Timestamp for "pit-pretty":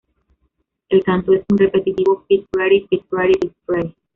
2.27-2.87, 2.89-3.37, 3.39-3.95